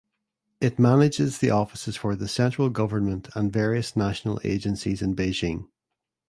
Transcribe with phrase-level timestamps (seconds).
[0.59, 5.67] It manages the offices for the central government and various national agencies in Beijing.